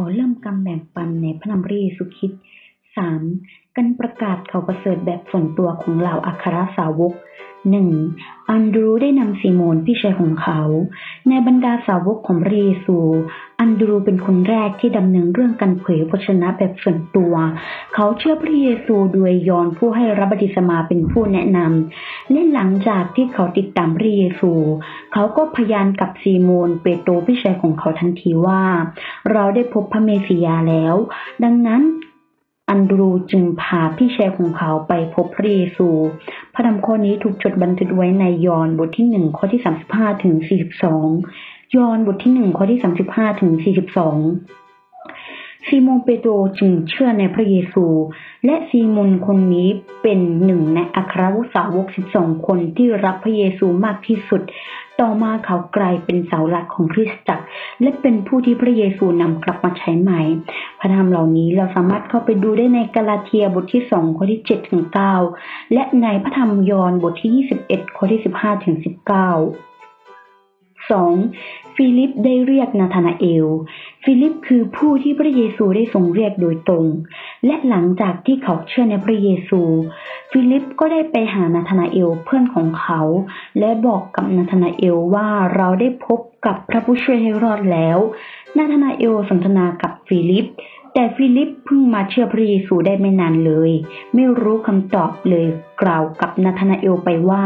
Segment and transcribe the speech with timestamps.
[0.00, 2.42] อเริ่มการแบ่งปันในพระนามเรียซูคริสต์
[2.96, 3.20] สาม
[3.76, 7.12] การประกาศข่าวประเสริฐแบบส่วนตัวของเหล่าอัครสาวก
[7.70, 7.88] หนึ่ง
[8.50, 10.60] อันดรูได้นำซีโมนพี่ชายของเขา
[11.28, 12.98] ในบรรดาสาวกของพระเยซู
[13.60, 17.34] อันดรูเป็นคนแรกที่ดำเนินเรื่องการเผยพระชนะแบบส่วนตัว
[17.94, 24.52] เขาเชื่อพระเยซูโดยยอนผู้ให้รับบัติสมาเป็นผู้แนะนำและหลังจากที่เขาติดตามพระเยซู
[25.12, 28.62] เขาก็พยานกับซีโมนเปโตรพี่ชายของเขาทันทีว่า
[29.32, 30.94] เราได้พบพระเมสสิยาแล้ว
[31.44, 31.82] ดังนั้น
[32.70, 35.88] อันดรูจึงพาพี่ชายของเขาไปพบพระเยซู
[36.54, 41.08] พระธรรมข้อนี้ถูกจดบันทึกไว้ในยอห์นบทที่หนึ่งข้อที่สามสิบห้าถึงสี่สิบสอง
[41.76, 44.18] ยอห์นบทที่หนึ่งข้อที่สามสิบห้าถึงสี่สิบสอง
[45.66, 47.84] ซีโมนเปโตรจึงเชื่อในพระเยซู
[48.44, 49.68] และซีโมนคนนี้
[50.02, 54.42] เป็นหนึ่งในอัครวุสาวกสิบสองคนที่รักพระเยซูมากที่สุด
[55.00, 57.44] ต่อมาเขากลายเป็นเสาหลักของคริสตจักร
[57.80, 60.20] และเป็นผู้ที่พระเยซูนำกลับมาใช้ใหม่
[60.80, 65.14] พระธรรมเหล่านี้เราสามารถเข้าไปดูได้ในกาลาเทียบทที่สองข้อที่เจ็ดถึงเก้า
[65.72, 69.30] และในพระธรรมยอห์นบทที่ยี่สิบเอ็ดข้อที่สิบห้าถึงสิบเก้า
[70.90, 71.74] 2.
[71.76, 73.46] ฟิลิปได้เรียกนาธานาเอล
[74.04, 76.86] ฟิลิปคือผู้ที่พระเยซูได้ทรงเรียกโดยตรง
[77.46, 79.60] และหลังจากที่เขาเชื่อในพระเยซู
[80.30, 83.00] ฟิลิปก็ได้ไปหานาธานาเอลเพื่อนของเขา
[83.58, 87.98] และบอกกับนาธานาเอลว่าเราได้พบกับพระผู้ช่วยให้รอดแล้ว
[88.58, 90.46] นาธานาเอลสนทนากับฟิลิป
[90.98, 93.70] แต่ฟิลิปเพิ่งมาเชื่อพระเยซูได้ไม่นานเลย
[94.14, 95.46] ไม่รู้คำตอบเลย
[95.82, 97.44] กล่าวกับนาธานาเอลไปว่า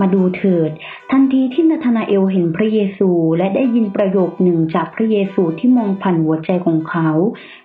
[0.00, 0.70] มาดูเถิด
[1.10, 7.10] ทันทีที่นาธานาเอลเห็นพระเยซูและได้ยินประโยคหนึ่งจากพระเยซูที่มองผ่านหัวใจของเขา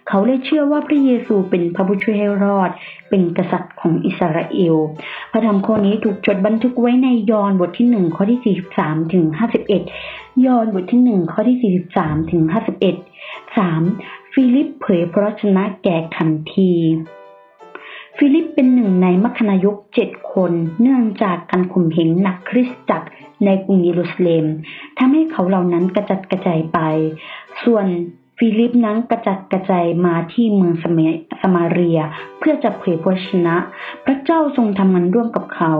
[0.07, 2.69] เขาเลยเชื่อว่าพระเยซูเป็นพระผู้ช่วยให้รอด
[3.09, 4.75] เป็นกษัตริย์ของอิสราเอล
[5.31, 9.81] พระธรรมข้อนี้ถูกจดบันทึกไว้ในยอห์นบทที่หนึ่งข้อที่สี่สิบสามถึงห้าสิบเอ็ด
[10.45, 12.95] ยอห์นบทที่หนึ่งข้อที่สี่สิบสามถึงห้าสิบเอ็ด
[13.57, 13.81] สาม
[14.37, 16.71] ฟิลิปเผยพระวจนะแก่ขันที
[18.17, 20.51] ฟิลิปเป็นหนึ่งในมัคคณายกเจ็ดคน
[20.81, 23.07] เนื่องจากการข่มเหงหนักคริสตจักร
[23.45, 24.45] ในกรุงเยรูซาเล็ม
[24.97, 26.79] ทำให้เขาเหล่านั้นกระจัดกระจายไป
[27.63, 27.85] ส่วน
[28.37, 30.99] ฟิลิปนั้นกระจัดกระจายมาที่เมืองสม
[31.41, 31.99] สมาเรีย
[32.39, 33.55] เพื่อจะเผยพระชนะ
[34.05, 35.73] พระเจ้าทรงทำงานร่วมกับเขา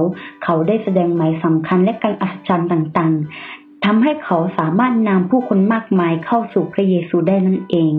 [0.44, 7.94] เขาได้แสดงหมายสำคัญและการอัศจรรย์ต่างๆ ทำให้เขาสามารถนำผู้คนมากมายเข้าสู่พระเยซูได้นั่นเอง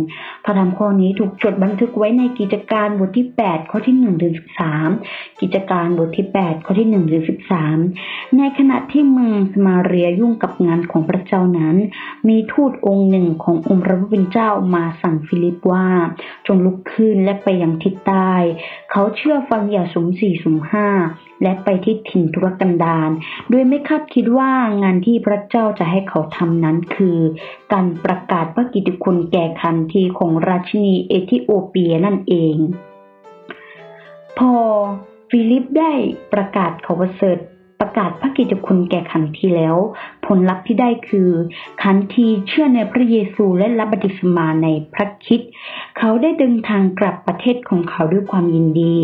[0.44, 4.34] พระธรรมข้อนี้ถูกจดบันทึกไว้ในกิจการบทที่ 8 ข้อที่ 1 ถึง
[4.86, 7.24] 13 กิจการบทที่ 8 ข้อที่ 1 ถึง
[7.78, 11.76] 13 ในขณะที่เมืองสมาเรียยุ่งกับงานของพระเจ้านั้น
[12.28, 15.86] มีทูตองค์หนึ่งขององค์พระผู้เป็นเจ้ามาสั่งฟิลิปว่า
[16.46, 18.32] จงลุกขึ้นและไปยังทิศใต้
[18.90, 20.88] เขาเชื่อฟังอย่างสุ่มสี่สุ่มห้า
[21.42, 23.10] และไปที่ถิ่นทุรกันดาร
[23.50, 24.52] โดยไม่คาดคิดว่า
[24.82, 27.18] งานที่พระเจ้าจะให้เขาทำนั้นคือ
[27.72, 32.56] การประกาศพระกิตติคุณแก่ขันทีของราชินีเอธิโอเปียนั่นเอง
[34.38, 34.52] พอ
[35.30, 35.92] ฟิลิปได้
[36.32, 37.38] ประกาศข่าวประเสริฐ
[37.80, 39.76] ประกาศพระกิตติคุณแก่ขันทีแล้ว
[40.26, 41.30] ผลลัพธ์ที่ได้คือ
[41.82, 45.40] ขันทีเชื่อในพระเยซูและรับบัติสมาในพระคิด
[45.98, 48.96] เขาได้เดินทางกลับประเทศของเขาด้วยความยินดี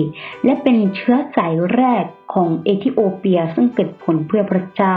[0.44, 4.96] และเป็นเชื้อสายแรกของเอธิโอเปียซึ่งเกิดผลเพื่อพระเจ้า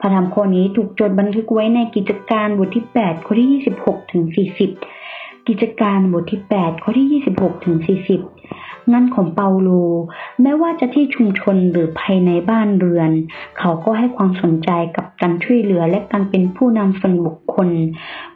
[0.00, 4.22] พระธรรมข้อนี้ถูกจดบันทึกไว้ในกิจการบทที่ 8 ข้อที่ 26ถึง
[4.86, 7.76] 40 กิจการบทที่ 8 ข้อที่ 26ถึง
[8.26, 9.70] 40 งานของเปาโล
[10.42, 13.10] แม้ว่าจะที่ชุมชนหรือภายในบ้านเรือน
[13.58, 17.68] เขาก็ให้ความสนใจกับการช่วยเหลือและการเป็นผู้นำส่วนบุคคล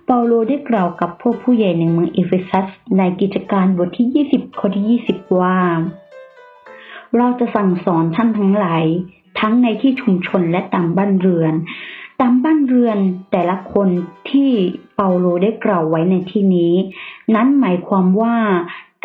[0.07, 2.67] เปาโลได้กล่าวกับพวกผู้ใหญ่ในเมืองเอเฟซัส
[2.99, 5.59] ในกิจการบทที่ 20 ข้อที่ 20 ว่า
[7.17, 8.85] เราจะสั่งสอนท่านทั้งหลาย
[9.41, 11.55] ทั้งในที่ชุมชนและตามบ้านเรือน
[12.21, 12.99] ตามบ้านเรือน
[13.33, 13.89] แต่ละคน
[14.31, 14.51] ที่
[14.97, 16.75] เปาโลได้กล่าวไว้ในที่นี้
[17.35, 18.35] นั้นหมายความว่า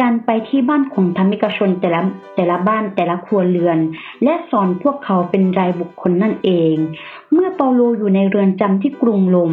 [0.02, 2.02] การไปที่บ้านของธรรมิกชนแต่ละ
[2.36, 3.80] แต่ละบ้านแต่ละครัวเรือน
[4.24, 6.76] และสอนพวกเขาเป็นรายบุคคลนั่นเอง
[7.34, 9.52] เมื่อเปาโลอยู่ในเรือนจำที่กรุงลม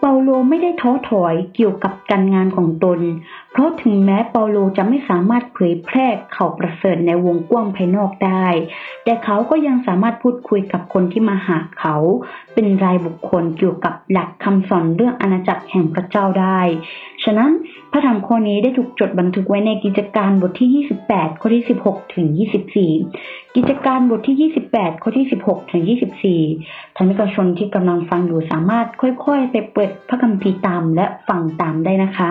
[0.00, 3.00] เปาโลไม่ได้ท้อถอยเกี่ยวกับการงานของตน
[3.56, 6.06] เพราะถึงแม้เปาโลจะไม่สามารถเผยแพร่
[6.36, 8.46] ข่าวประเสริฐในวงกว้างภายนอกได้
[9.04, 11.96] แต่เขาก็ยังสามารถพูดคุยกับคนที่มาหาเขา
[12.54, 16.60] เป็นรายบุคคลเกี่ยวกับหลักคำสอนเรื่องอาณาจักรแห่งพระเจ้าได้
[17.24, 17.50] ฉะนั้น
[17.92, 22.26] พระธรรมข้อนี้ได้ถูกจดบันทึกไว้ในกิจการบทที่ 28 ข้อที่ 16 ถึง
[22.92, 25.82] 24 กิจการบทที่ 28 ข้อที่ 16 ถึง
[26.38, 32.20] 24ท่านผู้ชนที่กำลังฟังอยู่สามารถค่อยๆ ไปเปิดพระคัมภีร์ตามและฟังตามได้นะค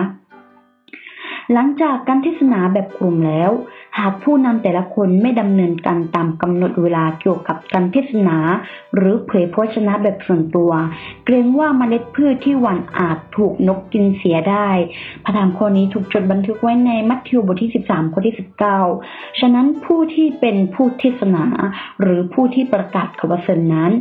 [1.52, 3.50] หลังจากการเทศนาแบบกลุ่มแล้ว
[3.98, 8.38] หากผู้นำแต่ละคนไม่ดำเนินการตามกำหนดเวลาเกี่ยวกับการเทศนา
[8.94, 10.70] หรือเผยพระวจนะแบบส่วนตัว
[11.24, 14.68] เกรงว่าเมล็ดพืชที่หว่านอาจถูกนกกินเสียได้
[15.24, 18.34] พระธรรมข้อนี้ถูกจดบันทึกไว้ในมัทธิวบทที่ 13 ข้อที่
[18.86, 21.44] 19 ฉะนั้นผู้ที่เป็นผู้เทศนา
[22.00, 23.92] หรือผู้ที่ประกาศข่าวประเสริฐนั้น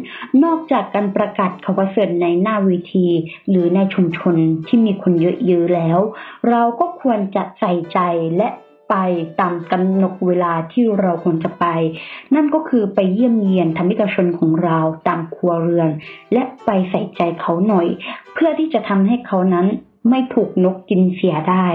[0.44, 3.08] นอกจากการประกาศข่าวประเสริฐในหน้าเวที
[3.50, 4.36] หรือในชุมชน
[4.68, 5.14] ที่มีคน
[5.48, 6.00] เยอะๆแล้ว
[6.50, 8.00] เราก็ควรจะใส่ใจ
[8.38, 8.50] และ
[8.90, 8.96] ไป
[9.40, 11.66] ตามกำหนดเวลาที่เราควรจะไป
[12.36, 15.90] นั่นก็คือไปเยี่ยมเยียนธรรมิกชนของเราตามครัวเรือน
[16.34, 17.88] และไปใส่ใจเขาหน่อย
[18.34, 19.68] เพื่อที่จะทำให้เขานั้น
[20.10, 21.68] ไม่ถูกนกกินเสียได้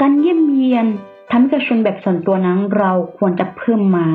[0.00, 0.86] การเยี่ยมเยียน
[1.30, 4.08] ธรรมิกชนแบบส่วนตัวนั้นเราควรจะเพิ่มมา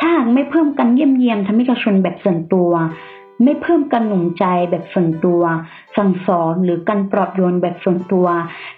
[0.00, 2.70] ถ้าหากไม่เพิ่มการเยี่ยมเยียนธรรมิกชนแบบส่วนตัว
[3.42, 5.42] ไม่เพิ่มการหนุนใจแบบส่วนตัว
[5.96, 8.26] สั่งสอนหรือการปลอบโยนแบบส่วนตัว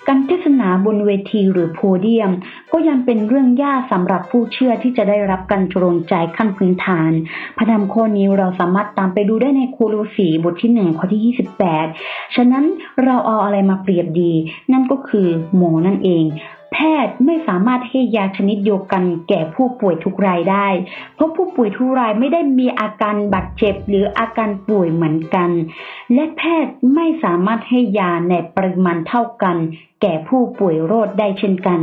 [0.09, 2.31] การเทศนาบนเวทีหรือโพเดียม
[2.73, 7.13] ก็ยังเป็นเรื่องยากสำหรับผู้เชื่อที่จะได้รับการจรงใจขั้นพื้นฐาน
[7.57, 11.37] พระธรรมข้อนี้เราสามารถตามไปดูได้ในโคโลสีบทที่หนึ่งข้อที่
[11.77, 12.65] 28 ฉะนั้น
[13.05, 14.33] เราเอาอะไรมาเปรียบดี
[14.73, 16.25] นั่นก็คือหมอนั่นเอง
[16.73, 20.67] แพทย์ไม่สามารถให้ยาชนิดเดียวกันแก่ผู้ป่วยทุกรายได้
[21.15, 25.51] เพราะผู้ป่วยทุกรายไม่ได้มีอาการบาดเจ็บหรืออาการป่วยเหมือนกัน
[26.15, 29.57] และแพทย์ไม่สามารถให้ยาในปริมาณเท่ากัน
[30.03, 31.81] แก่ผู้ป่วยโรคได้เช่นกัน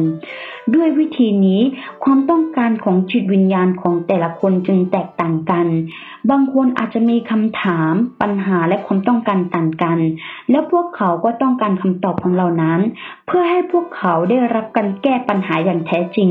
[0.75, 1.61] ด้วยวิธีนี้
[2.03, 5.67] ความต้องการของจิตวิญญาณของแต่ละคนจึงแตกต่างกัน
[6.29, 9.99] บางคนอาจจะมีคำถามปัญหาและความต้องการต่างกัน
[10.51, 12.79] และพวกเขาก็ต้องการคำตอบของเรานั้น
[13.27, 16.29] เพื่อให้พวกเขาได้รับการแก้ปัญหาอย่างแท้จริง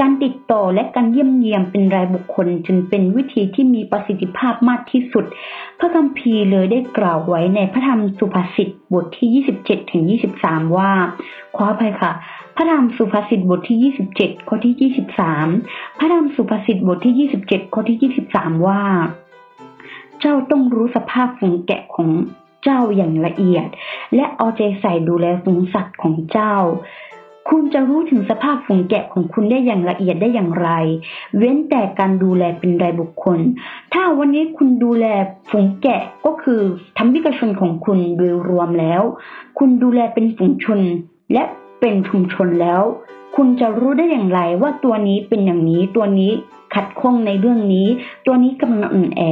[0.00, 5.24] การติดต่อและการเยี่ยมเยียมเป็นรายบุคคลจึงเป็นวิธีที่มีประสิทธิภาพมากที่สุด
[5.78, 10.02] พระคัมภีร์เลยได้กล่าวไว้ในพระธรรมสุภาษิตบทที่ 27ถึง
[10.40, 10.92] 23 ว่า
[11.56, 12.12] ขออภัยค่ะ
[12.56, 14.92] พระธรรมสุภาษิตบทที่ 27 ข้อที่
[15.58, 18.82] 23 พระธรรมสุภาษิตบทที่ 27 ข้อที่ 23 ว่า
[20.20, 22.10] เจ้าต้องรู้สภาพฝูงแกะของ
[22.64, 23.66] เจ้าอย่างละเอียด
[24.14, 26.54] และเอาใจใส่ดูแลฝูงสัตว์ของเจ้า
[27.50, 30.68] คุณจะรู้ถึงสภาพฝูงแกะของคุณได้อย่างละเอียดได้อย่างไร
[31.36, 33.38] เว้นแต่การดูแลเป็นรายบุคคล
[33.92, 35.06] ถ้าวันนี้คุณดูแล
[35.50, 36.60] ฝูงแกะก็คือ
[36.96, 39.02] ทำวิกชนของคุณโดยรวมแล้ว
[39.58, 40.80] คุณดูแลเป็นฝูงชน
[41.32, 41.44] และ
[41.80, 42.82] เป็นชุมชนแล้ว
[43.36, 46.32] คุณจะรู้ได้อย่างไรว่าตัวนี้เป็นอย่างนี้ตัวนี้
[46.74, 47.88] ขัดข้องในเรื่องนี้
[48.26, 49.22] ตัวนี้กำลังอ่อนแอ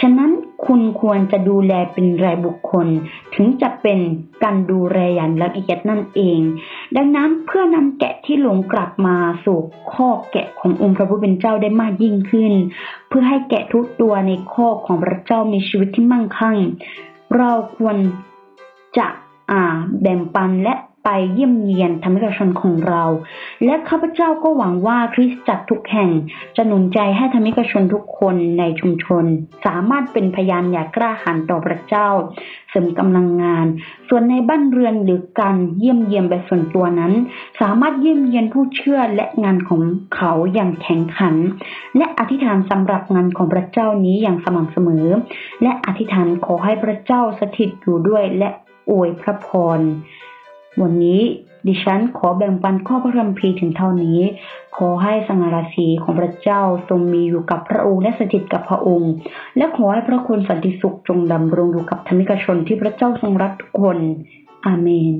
[0.00, 0.30] ฉะนั้น
[0.66, 2.86] คุณควรจะดูแลเป็นรายบุคคล
[3.34, 3.98] ถึงจะเป็น
[4.42, 6.40] การดูแลอย่างละเอียดนั่นเอง
[6.96, 9.58] ดังนั้นเพื่อนำแกะที่หลงกลับมาสู่
[9.92, 12.52] ข้อกแกะขององค์พระผู้เป็นเจ้าได้มากยิ่งขึ้น
[13.08, 16.56] เพื่อให้แกะทุกตัวในข้อกของพระเจ้ามีชีวิตที่มั่งคั่ง
[17.36, 17.96] เราควร
[18.98, 19.06] จะ
[19.50, 23.04] อ่าแบ่งปันและ ไปเยี่ยมเยียนธรรมิกชนของเรา
[23.64, 26.10] และข้าพเจ้าก็หวังว่าคริสตจักรทุกแห่ง
[26.56, 29.24] จะหนุนใจให้ธรรมิกชนทุกคนในชุมชน
[29.66, 32.08] สามารถเป็นพยานอย่างกล้าหาญต่อพระเจ้า
[32.70, 33.66] เสริมกำลังงาน
[34.08, 37.12] ส่วนในบ้านเรือนหรือการเยี่ยมเยียนแบบส่วนตัวนั้น
[37.60, 39.82] สามารถเยี่ยมเยียนผู้เชื่อและงานของ
[40.14, 41.34] เขาอย่างแข็งขัน
[41.96, 45.06] และอธิษฐานสำหรับงานของพระเจ้านี้อย่างสม่ำเสมอ
[45.62, 48.50] และอธิษฐานขอให้พระเจ้าสถิตอยู่ด้วยและ
[48.90, 49.48] อวยพระพ
[49.78, 49.80] ร
[50.82, 51.20] วันนี้
[51.68, 54.20] ดิฉันขอแบ่งปันข้อพระคัมภีร์ถึงเท่านี้
[54.76, 59.12] ขอให้สง่าราศีของพระเจ้าทรงมีอยู่กับพระองค์และสถิตกับพระองค์
[59.56, 63.98] และขอให้พระคุณสันติสุขจงดำรงอยู่กับธรรมิกชนที่พระเจ้าทรงรักทุกคน
[64.66, 65.14] อาเมน